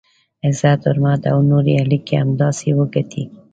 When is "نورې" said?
1.49-1.73